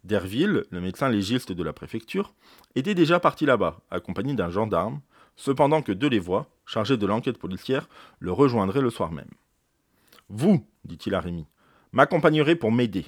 Derville, 0.02 0.64
le 0.70 0.80
médecin 0.80 1.10
légiste 1.10 1.52
de 1.52 1.62
la 1.62 1.74
préfecture, 1.74 2.32
était 2.74 2.94
déjà 2.94 3.20
parti 3.20 3.44
là-bas, 3.44 3.80
accompagné 3.90 4.34
d'un 4.34 4.48
gendarme, 4.48 5.00
cependant 5.36 5.82
que 5.82 5.92
Delevoye, 5.92 6.46
chargé 6.64 6.96
de 6.96 7.06
l'enquête 7.06 7.38
policière, 7.38 7.88
le 8.20 8.32
rejoindrait 8.32 8.80
le 8.80 8.90
soir 8.90 9.12
même. 9.12 9.30
Vous, 10.30 10.66
dit-il 10.84 11.14
à 11.14 11.20
Rémy, 11.20 11.46
m'accompagnerez 11.92 12.56
pour 12.56 12.72
m'aider. 12.72 13.06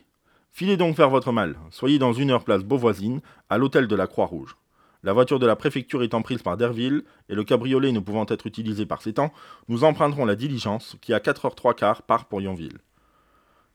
Filez 0.53 0.77
donc 0.77 0.95
faire 0.95 1.11
votre 1.11 1.33
mal. 1.33 1.59
Soyez 1.71 1.99
dans 1.99 2.13
une 2.13 2.31
heure 2.31 2.45
place 2.45 2.63
Beauvoisine, 2.63 3.23
à 3.49 3.57
l'hôtel 3.57 3.89
de 3.89 3.97
la 3.97 4.07
Croix-Rouge. 4.07 4.57
La 5.05 5.13
voiture 5.13 5.39
de 5.39 5.47
la 5.47 5.55
préfecture 5.55 6.03
étant 6.03 6.23
prise 6.23 6.43
par 6.43 6.57
Derville, 6.57 7.05
et 7.29 7.35
le 7.35 7.45
cabriolet 7.45 7.93
ne 7.93 8.01
pouvant 8.01 8.25
être 8.27 8.47
utilisé 8.47 8.87
par 8.87 9.03
ces 9.03 9.13
temps, 9.13 9.35
nous 9.69 9.85
emprunterons 9.85 10.25
la 10.25 10.35
diligence 10.35 10.97
qui 11.03 11.13
à 11.13 11.19
4h3 11.19 11.75
quarts 11.75 12.03
part 12.03 12.25
pour 12.25 12.41
Yonville. 12.41 12.79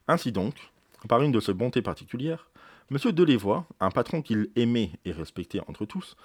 Ainsi 0.08 0.32
donc, 0.32 0.56
par 1.08 1.22
une 1.22 1.32
de 1.32 1.40
ses 1.40 1.54
bontés 1.54 1.84
particulières, 1.84 2.50
M. 2.90 3.12
Delevoye, 3.12 3.64
un 3.80 3.92
patron 3.92 4.24
qu'il 4.24 4.50
aimait 4.56 4.90
et 5.06 5.12
respectait 5.12 5.62
entre 5.68 5.86
tous, 5.86 6.18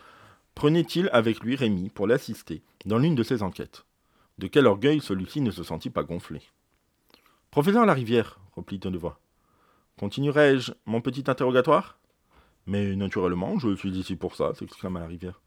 prenait-il 0.55 1.11
avec 1.13 1.41
lui 1.41 1.55
Rémy 1.55 1.91
pour 1.91 2.07
l'assister 2.07 2.63
dans 2.87 2.97
l'une 2.97 3.15
de 3.15 3.23
ses 3.23 3.43
enquêtes? 3.43 3.85
De 4.39 4.47
quel 4.47 4.67
orgueil 4.67 5.03
celui-ci 5.03 5.43
ne 5.43 5.51
se 5.51 5.65
sentit 5.65 5.91
pas 5.91 6.03
gonflé? 6.03 6.41
Professeur 7.51 7.85
Larivière, 7.85 8.41
reprit 8.57 8.79
Delevoye, 8.79 9.19
continuerai-je 9.99 10.73
mon 10.87 11.03
petit 11.03 11.25
interrogatoire? 11.31 11.99
Mais 12.67 12.97
naturellement, 12.97 13.59
je 13.59 13.75
suis 13.77 13.91
ici 13.91 14.17
pour 14.17 14.37
ça, 14.37 14.55
s'exclama 14.55 15.01
Larivière. 15.01 15.41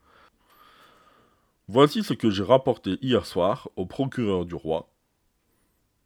Voici 1.67 2.03
ce 2.03 2.13
que 2.13 2.29
j'ai 2.29 2.43
rapporté 2.43 2.97
hier 3.01 3.25
soir 3.25 3.69
au 3.75 3.85
procureur 3.85 4.45
du 4.45 4.55
roi, 4.55 4.89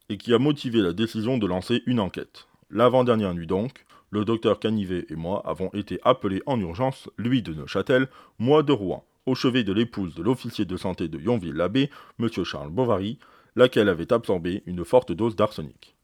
et 0.10 0.18
qui 0.18 0.34
a 0.34 0.40
motivé 0.40 0.80
la 0.80 0.94
décision 0.94 1.38
de 1.38 1.46
lancer 1.46 1.84
une 1.86 2.00
enquête. 2.00 2.48
L'avant-dernière 2.70 3.34
nuit 3.34 3.48
donc, 3.48 3.86
le 4.10 4.26
docteur 4.26 4.60
Canivet 4.60 5.06
et 5.10 5.16
moi 5.16 5.42
avons 5.46 5.70
été 5.74 6.00
appelés 6.04 6.42
en 6.46 6.60
urgence, 6.60 7.10
lui 7.18 7.42
de 7.42 7.54
Neuchâtel, 7.54 8.10
moi 8.40 8.64
de 8.64 8.74
Rouen, 8.74 9.06
au 9.26 9.36
chevet 9.36 9.64
de 9.64 9.72
l'épouse 9.72 10.16
de 10.16 10.24
l'officier 10.24 10.66
de 10.66 10.78
santé 10.78 11.08
de 11.08 11.20
Yonville-l'Abbé, 11.20 11.90
M. 12.20 12.30
Charles 12.44 12.72
Bovary, 12.72 13.20
laquelle 13.56 13.90
avait 13.90 14.12
absorbé 14.12 14.64
une 14.66 14.84
forte 14.84 15.12
dose 15.12 15.36
d'arsenic. 15.36 15.96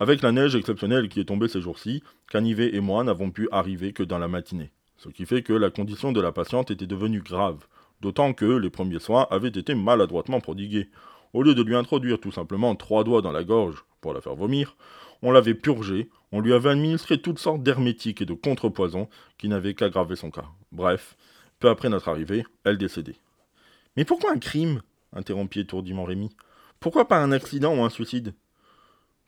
Avec 0.00 0.22
la 0.22 0.32
neige 0.32 0.56
exceptionnelle 0.56 1.08
qui 1.08 1.20
est 1.20 1.26
tombée 1.26 1.46
ces 1.46 1.60
jours-ci, 1.60 2.02
Canivet 2.28 2.74
et 2.74 2.80
moi 2.80 3.04
n'avons 3.04 3.30
pu 3.30 3.48
arriver 3.52 3.92
que 3.92 4.02
dans 4.02 4.18
la 4.18 4.26
matinée, 4.26 4.72
ce 4.96 5.08
qui 5.08 5.24
fait 5.24 5.42
que 5.42 5.52
la 5.52 5.70
condition 5.70 6.10
de 6.10 6.20
la 6.20 6.32
patiente 6.32 6.72
était 6.72 6.88
devenue 6.88 7.22
grave, 7.22 7.66
d'autant 8.00 8.32
que 8.32 8.44
les 8.44 8.70
premiers 8.70 8.98
soins 8.98 9.28
avaient 9.30 9.48
été 9.48 9.76
maladroitement 9.76 10.40
prodigués. 10.40 10.88
Au 11.32 11.42
lieu 11.42 11.54
de 11.54 11.62
lui 11.62 11.76
introduire 11.76 12.18
tout 12.18 12.32
simplement 12.32 12.74
trois 12.74 13.04
doigts 13.04 13.22
dans 13.22 13.30
la 13.30 13.44
gorge 13.44 13.84
pour 14.00 14.12
la 14.12 14.20
faire 14.20 14.34
vomir, 14.34 14.76
on 15.22 15.30
l'avait 15.30 15.54
purgé, 15.54 16.10
on 16.32 16.40
lui 16.40 16.52
avait 16.52 16.70
administré 16.70 17.18
toutes 17.18 17.38
sortes 17.38 17.62
d'hermétiques 17.62 18.20
et 18.20 18.26
de 18.26 18.34
contrepoisons 18.34 19.08
qui 19.38 19.48
n'avaient 19.48 19.74
qu'aggravé 19.74 20.16
son 20.16 20.32
cas. 20.32 20.46
Bref, 20.72 21.16
peu 21.60 21.68
après 21.68 21.88
notre 21.88 22.08
arrivée, 22.08 22.44
elle 22.64 22.78
décédait. 22.78 23.16
Mais 23.96 24.04
pourquoi 24.04 24.32
un 24.32 24.38
crime? 24.38 24.82
interrompit 25.12 25.60
étourdiment 25.60 26.02
Rémy. 26.02 26.30
Pourquoi 26.80 27.06
pas 27.06 27.22
un 27.22 27.30
accident 27.30 27.76
ou 27.76 27.84
un 27.84 27.90
suicide? 27.90 28.34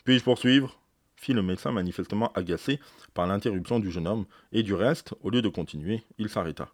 Puis-je 0.06 0.24
poursuivre? 0.24 0.78
fit 1.16 1.32
le 1.32 1.42
médecin 1.42 1.72
manifestement 1.72 2.30
agacé 2.34 2.78
par 3.12 3.26
l'interruption 3.26 3.80
du 3.80 3.90
jeune 3.90 4.06
homme, 4.06 4.26
et 4.52 4.62
du 4.62 4.72
reste, 4.72 5.14
au 5.22 5.30
lieu 5.30 5.42
de 5.42 5.48
continuer, 5.48 6.04
il 6.18 6.28
s'arrêta. 6.28 6.68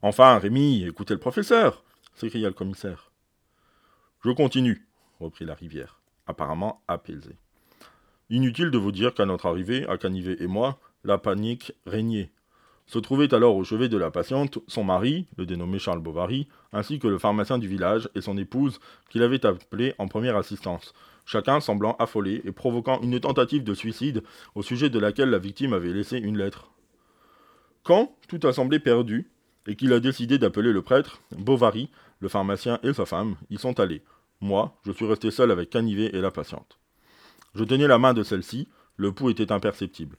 Enfin, 0.00 0.38
Rémy, 0.38 0.84
écoutez 0.84 1.12
le 1.12 1.20
professeur 1.20 1.84
s'écria 2.14 2.48
le 2.48 2.54
commissaire. 2.54 3.10
Je 4.24 4.30
continue, 4.30 4.86
reprit 5.20 5.44
la 5.44 5.54
rivière, 5.54 6.00
apparemment 6.26 6.82
apaisé. 6.88 7.36
Inutile 8.30 8.70
de 8.70 8.78
vous 8.78 8.92
dire 8.92 9.12
qu'à 9.12 9.26
notre 9.26 9.46
arrivée, 9.46 9.86
à 9.86 9.98
Canivet 9.98 10.36
et 10.40 10.46
moi, 10.46 10.78
la 11.04 11.18
panique 11.18 11.72
régnait. 11.84 12.30
Se 12.92 12.98
trouvait 12.98 13.32
alors 13.32 13.56
au 13.56 13.64
chevet 13.64 13.88
de 13.88 13.96
la 13.96 14.10
patiente 14.10 14.58
son 14.66 14.84
mari, 14.84 15.26
le 15.38 15.46
dénommé 15.46 15.78
Charles 15.78 16.02
Bovary, 16.02 16.46
ainsi 16.74 16.98
que 16.98 17.08
le 17.08 17.16
pharmacien 17.16 17.56
du 17.56 17.66
village 17.66 18.10
et 18.14 18.20
son 18.20 18.36
épouse, 18.36 18.80
qu'il 19.08 19.22
avait 19.22 19.46
appelé 19.46 19.94
en 19.96 20.08
première 20.08 20.36
assistance, 20.36 20.92
chacun 21.24 21.60
semblant 21.60 21.96
affolé 21.98 22.42
et 22.44 22.52
provoquant 22.52 23.00
une 23.00 23.18
tentative 23.18 23.64
de 23.64 23.72
suicide 23.72 24.22
au 24.54 24.62
sujet 24.62 24.90
de 24.90 24.98
laquelle 24.98 25.30
la 25.30 25.38
victime 25.38 25.72
avait 25.72 25.94
laissé 25.94 26.18
une 26.18 26.36
lettre. 26.36 26.70
Quand 27.82 28.14
tout 28.28 28.46
a 28.46 28.52
semblé 28.52 28.78
perdu, 28.78 29.30
et 29.66 29.74
qu'il 29.74 29.94
a 29.94 29.98
décidé 29.98 30.36
d'appeler 30.36 30.70
le 30.70 30.82
prêtre, 30.82 31.22
Bovary, 31.38 31.88
le 32.20 32.28
pharmacien 32.28 32.78
et 32.82 32.92
sa 32.92 33.06
femme 33.06 33.36
y 33.48 33.56
sont 33.56 33.80
allés. 33.80 34.02
Moi, 34.42 34.76
je 34.84 34.92
suis 34.92 35.06
resté 35.06 35.30
seul 35.30 35.50
avec 35.50 35.70
Canivet 35.70 36.10
et 36.12 36.20
la 36.20 36.30
patiente. 36.30 36.78
Je 37.54 37.64
tenais 37.64 37.86
la 37.86 37.96
main 37.96 38.12
de 38.12 38.22
celle-ci, 38.22 38.68
le 38.98 39.12
pouls 39.12 39.30
était 39.30 39.50
imperceptible. 39.50 40.18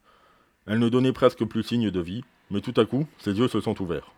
Elle 0.66 0.80
ne 0.80 0.90
donnait 0.90 1.14
presque 1.14 1.46
plus 1.46 1.62
signe 1.62 1.92
de 1.92 2.00
vie, 2.00 2.24
mais 2.52 2.62
tout 2.62 2.74
à 2.78 2.86
coup, 2.86 3.08
ses 3.20 3.38
yeux 3.38 3.48
se 3.48 3.62
sont 3.62 3.82
ouverts. 3.82 4.12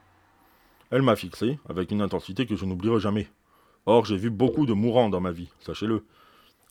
Elle 0.91 1.01
m'a 1.01 1.15
fixé, 1.15 1.60
avec 1.67 1.91
une 1.91 2.01
intensité 2.01 2.46
que 2.46 2.55
je 2.55 2.65
n'oublierai 2.65 3.00
jamais. 3.00 3.27
Or, 3.86 4.05
j'ai 4.05 4.17
vu 4.17 4.29
beaucoup 4.29 4.65
de 4.65 4.74
mourants 4.74 5.10
dans 5.10 5.22
ma 5.22 5.32
vie, 5.32 5.50
sachez-le. 5.60 6.05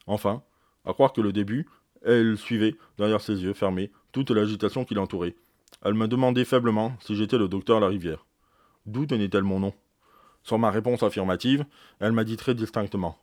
Enfin, 0.07 0.43
à 0.85 0.93
croire 0.93 1.13
que 1.13 1.21
le 1.21 1.33
début, 1.33 1.67
elle 2.05 2.37
suivait, 2.37 2.77
derrière 2.99 3.21
ses 3.21 3.43
yeux 3.43 3.55
fermés, 3.55 3.91
toute 4.13 4.31
l'agitation 4.31 4.85
qui 4.85 4.95
l'entourait. 4.95 5.35
Elle 5.83 5.95
m'a 5.95 6.07
demandé 6.07 6.45
faiblement 6.45 6.97
si 7.01 7.17
j'étais 7.17 7.39
le 7.39 7.49
docteur 7.49 7.81
Larivière. 7.81 8.25
D'où 8.87 9.07
tenait-elle 9.07 9.43
mon 9.43 9.61
nom? 9.61 9.75
Sur 10.43 10.59
ma 10.59 10.71
réponse 10.71 11.03
affirmative, 11.03 11.65
elle 12.01 12.13
m'a 12.13 12.25
dit 12.25 12.37
très 12.37 12.55
distinctement 12.55 13.19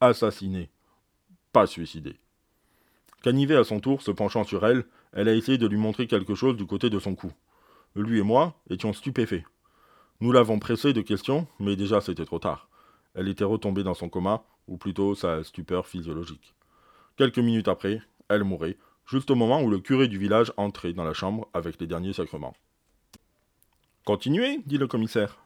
Assassiné, 0.00 0.70
pas 1.52 1.66
suicidé. 1.66 2.16
Canivet, 3.22 3.56
à 3.56 3.64
son 3.64 3.80
tour, 3.80 4.02
se 4.02 4.10
penchant 4.10 4.44
sur 4.44 4.66
elle, 4.66 4.84
elle 5.12 5.28
a 5.28 5.34
essayé 5.34 5.58
de 5.58 5.66
lui 5.66 5.78
montrer 5.78 6.06
quelque 6.06 6.34
chose 6.34 6.56
du 6.56 6.66
côté 6.66 6.90
de 6.90 6.98
son 6.98 7.14
cou. 7.14 7.32
Lui 7.94 8.18
et 8.18 8.22
moi 8.22 8.60
étions 8.70 8.92
stupéfaits. 8.92 9.44
Nous 10.20 10.32
l'avons 10.32 10.58
pressée 10.58 10.92
de 10.92 11.00
questions, 11.00 11.46
mais 11.60 11.76
déjà 11.76 12.00
c'était 12.00 12.24
trop 12.24 12.38
tard. 12.38 12.68
Elle 13.14 13.28
était 13.28 13.44
retombée 13.44 13.84
dans 13.84 13.94
son 13.94 14.08
coma, 14.08 14.44
ou 14.66 14.76
plutôt 14.76 15.14
sa 15.14 15.44
stupeur 15.44 15.86
physiologique. 15.86 16.54
Quelques 17.16 17.38
minutes 17.38 17.68
après, 17.68 18.02
elle 18.28 18.44
mourait, 18.44 18.76
juste 19.06 19.30
au 19.30 19.34
moment 19.34 19.62
où 19.62 19.70
le 19.70 19.78
curé 19.78 20.08
du 20.08 20.18
village 20.18 20.52
entrait 20.56 20.92
dans 20.92 21.04
la 21.04 21.12
chambre 21.12 21.48
avec 21.52 21.80
les 21.80 21.86
derniers 21.86 22.12
sacrements. 22.12 22.54
Continuez, 24.04 24.60
dit 24.66 24.78
le 24.78 24.86
commissaire. 24.86 25.38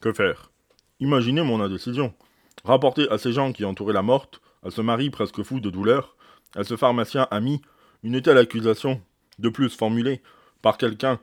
Que 0.00 0.12
faire? 0.12 0.50
Imaginez 1.00 1.42
mon 1.42 1.60
indécision. 1.60 2.14
Rapporter 2.64 3.08
à 3.10 3.18
ces 3.18 3.32
gens 3.32 3.52
qui 3.52 3.64
entouraient 3.64 3.92
la 3.92 4.02
morte, 4.02 4.40
à 4.62 4.70
ce 4.70 4.80
mari 4.80 5.10
presque 5.10 5.42
fou 5.42 5.60
de 5.60 5.70
douleur, 5.70 6.16
à 6.54 6.64
ce 6.64 6.76
pharmacien 6.76 7.26
ami 7.30 7.62
une 8.02 8.20
telle 8.20 8.38
accusation, 8.38 9.00
de 9.38 9.48
plus 9.48 9.74
formulée 9.74 10.22
par 10.66 10.78
quelqu'un. 10.78 11.20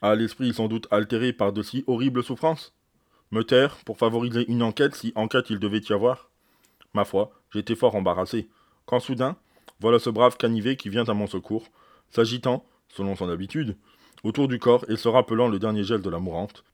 À 0.00 0.14
l'esprit 0.14 0.54
sans 0.54 0.68
doute 0.68 0.88
altéré 0.90 1.34
par 1.34 1.52
de 1.52 1.62
si 1.62 1.84
horribles 1.86 2.24
souffrances. 2.24 2.72
Me 3.30 3.42
taire 3.42 3.76
pour 3.84 3.98
favoriser 3.98 4.50
une 4.50 4.62
enquête 4.62 4.94
si 4.94 5.12
enquête 5.16 5.50
il 5.50 5.58
devait 5.58 5.82
y 5.86 5.92
avoir. 5.92 6.30
Ma 6.94 7.04
foi, 7.04 7.30
j'étais 7.52 7.74
fort 7.74 7.94
embarrassé, 7.94 8.48
quand 8.86 8.98
soudain, 8.98 9.36
voilà 9.80 9.98
ce 9.98 10.08
brave 10.08 10.38
canivet 10.38 10.76
qui 10.76 10.88
vient 10.88 11.04
à 11.04 11.12
mon 11.12 11.26
secours, 11.26 11.66
s'agitant, 12.08 12.64
selon 12.88 13.16
son 13.16 13.28
habitude, 13.28 13.76
autour 14.24 14.48
du 14.48 14.58
corps 14.58 14.86
et 14.88 14.96
se 14.96 15.08
rappelant 15.08 15.48
le 15.48 15.58
dernier 15.58 15.84
gel 15.84 16.00
de 16.00 16.08
la 16.08 16.18
mourante. 16.18 16.64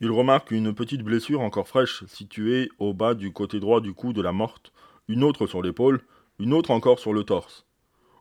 Il 0.00 0.10
remarque 0.12 0.52
une 0.52 0.74
petite 0.74 1.02
blessure 1.02 1.42
encore 1.42 1.68
fraîche 1.68 2.02
située 2.06 2.70
au 2.78 2.94
bas 2.94 3.12
du 3.12 3.30
côté 3.34 3.60
droit 3.60 3.82
du 3.82 3.92
cou 3.92 4.14
de 4.14 4.22
la 4.22 4.32
morte, 4.32 4.72
une 5.06 5.22
autre 5.22 5.46
sur 5.46 5.60
l'épaule, 5.60 6.00
une 6.38 6.54
autre 6.54 6.70
encore 6.70 6.98
sur 6.98 7.12
le 7.12 7.24
torse. 7.24 7.66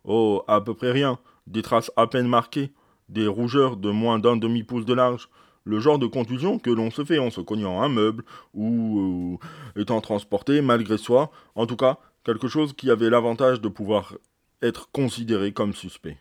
Oh, 0.03 0.43
à 0.49 0.59
peu 0.59 0.73
près 0.73 0.91
rien, 0.91 1.17
des 1.47 1.61
traces 1.61 1.93
à 1.95 2.07
peine 2.07 2.27
marquées, 2.27 2.73
des 3.09 3.27
rougeurs 3.27 3.77
de 3.77 3.91
moins 3.91 4.19
d'un 4.19 4.37
demi-pouce 4.37 4.85
de 4.85 4.93
large, 4.93 5.29
le 5.63 5.79
genre 5.79 5.99
de 5.99 6.07
contusion 6.07 6.59
que 6.59 6.69
l'on 6.69 6.91
se 6.91 7.03
fait 7.03 7.19
en 7.19 7.31
se 7.31 7.41
cognant 7.41 7.81
un 7.81 7.89
meuble 7.89 8.23
ou 8.53 9.39
euh, 9.41 9.81
étant 9.81 9.99
transporté 10.01 10.61
malgré 10.61 10.97
soi, 10.97 11.31
en 11.55 11.65
tout 11.65 11.75
cas 11.75 11.97
quelque 12.23 12.47
chose 12.47 12.73
qui 12.73 12.89
avait 12.89 13.09
l'avantage 13.09 13.61
de 13.61 13.67
pouvoir 13.67 14.15
être 14.61 14.89
considéré 14.91 15.51
comme 15.51 15.73
suspect. 15.73 16.17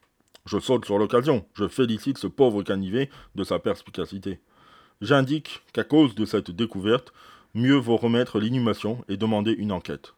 Je 0.46 0.58
saute 0.58 0.84
sur 0.84 0.98
l'occasion, 0.98 1.46
je 1.54 1.68
félicite 1.68 2.18
ce 2.18 2.26
pauvre 2.26 2.62
canivet 2.62 3.08
de 3.34 3.44
sa 3.44 3.58
perspicacité. 3.58 4.40
J'indique 5.00 5.62
qu'à 5.72 5.84
cause 5.84 6.14
de 6.14 6.24
cette 6.26 6.50
découverte, 6.50 7.12
mieux 7.54 7.76
vaut 7.76 7.96
remettre 7.96 8.38
l'inhumation 8.38 9.04
et 9.08 9.16
demander 9.16 9.52
une 9.52 9.72
enquête. 9.72 10.14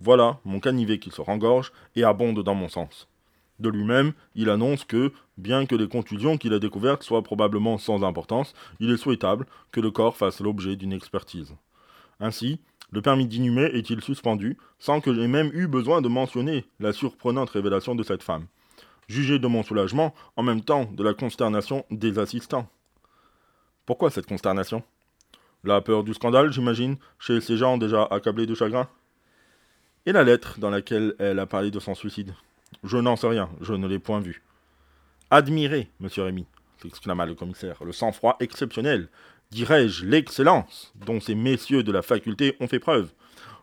Voilà 0.00 0.40
mon 0.44 0.60
canivet 0.60 0.98
qui 0.98 1.10
se 1.10 1.20
rengorge 1.20 1.72
et 1.96 2.04
abonde 2.04 2.42
dans 2.42 2.54
mon 2.54 2.68
sens. 2.68 3.08
De 3.58 3.68
lui-même, 3.68 4.12
il 4.34 4.50
annonce 4.50 4.84
que, 4.84 5.12
bien 5.36 5.66
que 5.66 5.74
les 5.74 5.88
contusions 5.88 6.38
qu'il 6.38 6.54
a 6.54 6.58
découvertes 6.58 7.02
soient 7.02 7.22
probablement 7.22 7.76
sans 7.76 8.04
importance, 8.04 8.54
il 8.78 8.90
est 8.90 8.96
souhaitable 8.96 9.46
que 9.72 9.80
le 9.80 9.90
corps 9.90 10.16
fasse 10.16 10.40
l'objet 10.40 10.76
d'une 10.76 10.92
expertise. 10.92 11.54
Ainsi, 12.20 12.60
le 12.90 13.02
permis 13.02 13.26
d'inhumer 13.26 13.70
est-il 13.74 14.00
suspendu, 14.00 14.56
sans 14.78 15.00
que 15.00 15.12
j'aie 15.12 15.28
même 15.28 15.50
eu 15.52 15.66
besoin 15.66 16.00
de 16.00 16.08
mentionner 16.08 16.64
la 16.80 16.92
surprenante 16.92 17.50
révélation 17.50 17.94
de 17.94 18.02
cette 18.02 18.22
femme. 18.22 18.46
Jugez 19.08 19.38
de 19.38 19.46
mon 19.46 19.62
soulagement, 19.62 20.14
en 20.36 20.42
même 20.42 20.62
temps 20.62 20.84
de 20.92 21.02
la 21.02 21.14
consternation 21.14 21.84
des 21.90 22.18
assistants. 22.18 22.68
Pourquoi 23.86 24.10
cette 24.10 24.26
consternation? 24.26 24.82
La 25.64 25.80
peur 25.80 26.04
du 26.04 26.14
scandale, 26.14 26.52
j'imagine, 26.52 26.96
chez 27.18 27.40
ces 27.40 27.56
gens 27.56 27.78
déjà 27.78 28.04
accablés 28.04 28.46
de 28.46 28.54
chagrin? 28.54 28.88
Et 30.06 30.12
la 30.12 30.24
lettre 30.24 30.58
dans 30.60 30.70
laquelle 30.70 31.14
elle 31.18 31.38
a 31.40 31.46
parlé 31.46 31.70
de 31.70 31.80
son 31.80 31.94
suicide? 31.94 32.34
Je 32.84 32.96
n'en 32.96 33.16
sais 33.16 33.28
rien, 33.28 33.50
je 33.60 33.74
ne 33.74 33.86
l'ai 33.86 33.98
point 33.98 34.20
vue. 34.20 34.42
Admirez, 35.30 35.90
monsieur 36.00 36.22
Rémy, 36.22 36.46
s'exclama 36.82 37.26
le 37.26 37.34
commissaire, 37.34 37.82
le 37.84 37.92
sang-froid 37.92 38.36
exceptionnel, 38.40 39.08
dirais-je, 39.50 40.06
l'excellence 40.06 40.92
dont 41.06 41.20
ces 41.20 41.34
messieurs 41.34 41.82
de 41.82 41.92
la 41.92 42.02
faculté 42.02 42.56
ont 42.60 42.68
fait 42.68 42.78
preuve. 42.78 43.12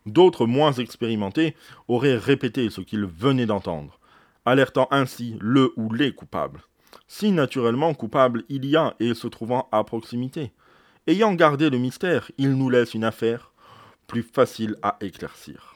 D'autres 0.06 0.46
moins 0.46 0.74
expérimentés 0.74 1.56
auraient 1.88 2.18
répété 2.18 2.70
ce 2.70 2.82
qu'ils 2.82 3.06
venaient 3.06 3.48
d'entendre, 3.48 4.00
alertant 4.46 4.88
ainsi 4.92 5.38
le 5.40 5.74
ou 5.76 5.92
les 5.92 6.14
coupables. 6.14 6.62
Si 7.08 7.32
naturellement 7.32 7.94
coupable 7.94 8.44
il 8.50 8.66
y 8.66 8.76
a 8.76 8.96
et 9.00 9.14
se 9.14 9.28
trouvant 9.28 9.68
à 9.72 9.84
proximité. 9.84 10.52
Ayant 11.08 11.34
gardé 11.34 11.70
le 11.70 11.78
mystère, 11.78 12.32
il 12.38 12.56
nous 12.56 12.70
laisse 12.70 12.94
une 12.94 13.04
affaire 13.04 13.52
plus 14.08 14.24
facile 14.24 14.76
à 14.82 14.98
éclaircir. 15.02 15.75